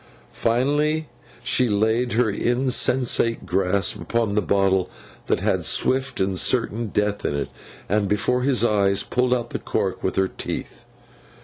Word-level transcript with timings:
Finally, 0.33 1.07
she 1.43 1.67
laid 1.67 2.13
her 2.13 2.27
insensate 2.27 3.45
grasp 3.45 4.01
upon 4.01 4.33
the 4.33 4.41
bottle 4.41 4.89
that 5.27 5.41
had 5.41 5.63
swift 5.63 6.19
and 6.19 6.39
certain 6.39 6.87
death 6.87 7.23
in 7.23 7.35
it, 7.35 7.49
and, 7.87 8.07
before 8.07 8.41
his 8.41 8.63
eyes, 8.63 9.03
pulled 9.03 9.31
out 9.31 9.51
the 9.51 9.59
cork 9.59 10.03
with 10.03 10.15
her 10.15 10.27
teeth. 10.27 10.85